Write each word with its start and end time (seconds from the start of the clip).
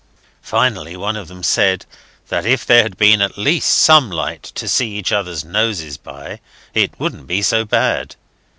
Finally, 0.41 0.97
one 0.97 1.15
of 1.15 1.27
them 1.27 1.43
said 1.43 1.85
that 2.29 2.43
if 2.43 2.65
there 2.65 2.81
had 2.81 2.97
been 2.97 3.21
at 3.21 3.37
least 3.37 3.69
some 3.69 4.09
light 4.09 4.41
to 4.41 4.67
see 4.67 4.93
each 4.93 5.11
other's 5.11 5.45
noses 5.45 5.95
by, 5.95 6.39
it 6.73 6.99
wouldn't 6.99 7.27
be 7.27 7.43
so 7.43 7.63
bad. 7.63 8.15